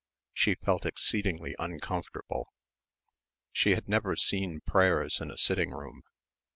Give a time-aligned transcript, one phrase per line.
[0.33, 2.51] She felt exceedingly uncomfortable.
[3.51, 6.01] She had never seen prayers in a sitting room.